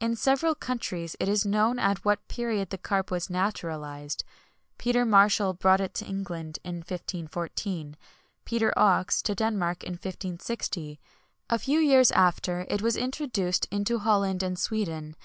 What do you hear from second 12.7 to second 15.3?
was introduced into Holland and Sweden.